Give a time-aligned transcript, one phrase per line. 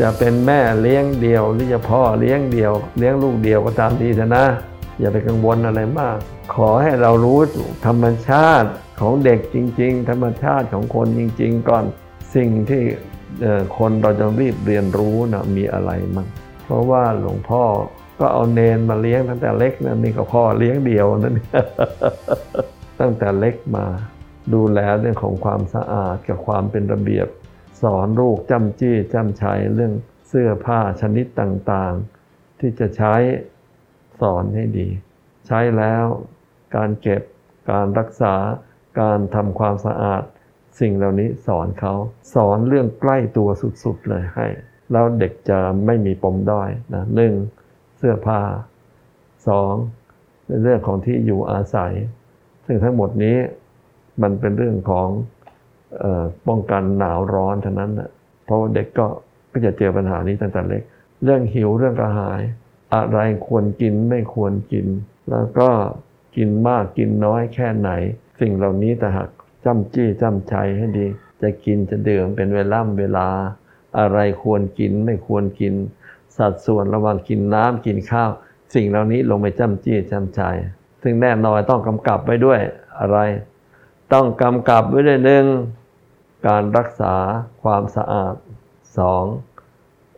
[0.00, 4.46] จะเป็นแม่เลี้ยงเดียว หรือจะพ่อเลี้ยงเดียว เลี้ยงลูกเดียวก็ตามทีเถอะนะ
[5.00, 6.16] อย่าไปกังวลอะไรมาก
[6.54, 7.38] ขอให้เรารู้
[7.86, 8.70] ธรรมชาติ
[9.00, 11.84] ของเด็กจริง ๆ ธรรมชาติของคนจริง ๆ ก่อน
[12.34, 12.82] สิ่งที่
[13.78, 16.28] คนเราจะรีบเรียนรู้นะมีอะไรมั่ง
[16.64, 17.64] เพราะว่าหลวงพ่อ
[18.18, 21.34] ก็เอาเนนมาเลี้ยงตั้งแต่เล็กนะนี่ก็พ่อเลี้ยงเดียวนั่น
[23.00, 23.84] ตั้งแต่เล็กมา
[24.54, 27.26] ดูแลเรื่องของความสะอาดกับความเป็นระเบียบ
[27.82, 29.92] สอนลูกจำจี้จำชัยเรื่อง
[30.28, 33.14] เสื้อผ้าชนิดต่างๆ ที่จะใช้
[34.20, 34.88] สอนให้ดี
[35.46, 36.04] ใช้แล้ว
[36.76, 37.22] การเก็บ
[37.70, 38.34] การรักษา
[39.00, 40.22] การทำความสะอาด
[40.80, 41.94] สิ่งเหล่านี้สอนเขา
[42.34, 43.48] สอนเรื่องใกล้ตัว
[43.82, 44.46] สุดๆเลยให้
[44.92, 47.32] แล้วเด็กจะไม่มีปมด้อยนะหนึ่ง
[47.98, 48.40] เสื้อผ้า
[49.48, 49.74] สอง
[50.46, 51.92] ในเรื่องของที่อยู่อาศัย
[52.66, 53.38] ซึ่งทั้งหมดนี้
[54.22, 55.08] มันเป็นเรื่องของ
[56.48, 58.10] ป้องกันหนาวร้อนเท่านั้นนะ
[58.44, 59.06] เพราะว่าเด็กก็
[59.52, 60.82] ก็จะเจอปัญหานี้ตั้งแต่เล็ก
[61.24, 62.42] เรื่องหิวเรื่องกระหาย
[62.94, 64.86] อะไรควรกินไม่ควรกิน
[65.30, 65.68] แล้วก็
[66.36, 67.90] กินมากกินน้อยแค่ไหน
[68.40, 69.28] สิ่งเหล่านี้แต่หาก
[69.64, 71.06] จำจี้จำชัยให้ดี
[71.42, 73.28] จะกินจะดื่มเป็นเวล่ำเวลา
[73.98, 75.74] อะไรควรกินไม่ควรกิน
[76.36, 78.30] สัดส่วนระหว่างกินน้ำกินข้าว
[78.74, 80.56] สิ่งเหล่านี้ลงไปจำจี้จำชัย
[81.02, 82.60] ซึ่งแน่นอนต้องกำกับไว้ด้วย
[83.00, 83.18] อะไร
[84.12, 85.44] ต้องกำกับไว้ด้วยหนึ่ง
[86.46, 87.14] การรักษา
[87.62, 88.34] ความสะอาด
[88.98, 89.24] สอง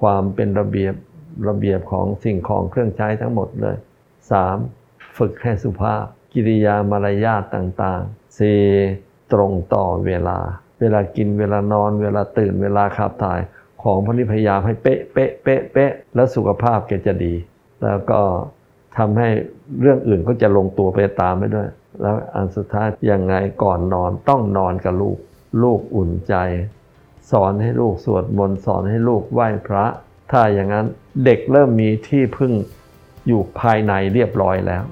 [0.00, 0.94] ความเป็นระเบียบ
[1.48, 3.76] ระเบียบของสิ่งของเครื่องใช้ทั้งหมดเลย
[4.30, 4.56] สาม
[5.18, 8.38] ฝึกให้สุภาพ กิริยามารยาทต่างๆ
[8.80, 9.32] 4.
[9.32, 10.38] ตรงต่อเวลา
[10.80, 13.40] เวลากินเวลานอน เวลาตื่นเวลาขับถ่าย
[13.82, 17.34] ของพวกนี้พยายามให้เป๊ะเป๊ะเป๊ะเป๊ะแล้วสุขภาพแกจะดี
[17.82, 18.20] แล้วก็
[18.96, 19.28] ทำให้
[19.80, 21.68] เรื่องอื่นก็จะลงตัวไปตามไปด้วย
[22.00, 25.18] แล้วอันสุดท้ายยังไงก่อนนอนต้องนอนกับลูก
[25.62, 26.34] ลูกอุ่นใจ
[27.30, 29.84] สอนให้ลูกสวดมนต์สอนให้ลูกไหว้พระ
[30.30, 30.86] ถ้าอย่างนั้น
[31.24, 32.52] เด็กเริ่มมีที่พึ่ง
[33.26, 34.84] อยู่ภายในเรียบร้อยแล้ว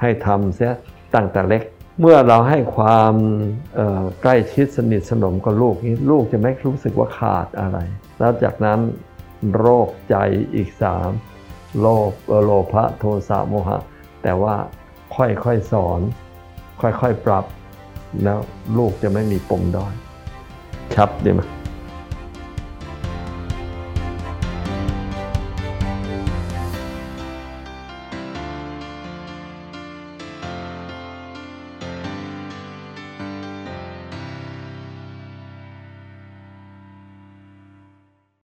[0.00, 0.72] ให้ทำเสีย
[1.14, 1.62] ตั้งแต่เล็ก
[2.00, 3.14] เมื่อเราให้ความ
[4.22, 7.78] ใกล้ชิดสนิทสนมกับลูกนี้ลูกจะไม่รู้สึกว่าขาดอะไร
[8.18, 8.80] แล้วจากนั้น
[9.56, 10.16] โรคใจ
[10.54, 11.10] อีกสาม
[11.80, 12.12] โลภ
[12.44, 13.78] โลภะโทสะโมหะ
[14.22, 14.54] แต่ว่า
[15.16, 16.00] ค่อยๆสอน
[16.80, 17.44] ค่อยๆปรับ
[18.24, 18.38] แล้ว
[18.78, 19.94] ลูกจะไม่มีปมด้อย
[20.96, 21.40] ครับดีไหม